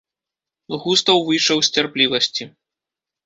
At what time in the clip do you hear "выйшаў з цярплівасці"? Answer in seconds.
1.27-2.43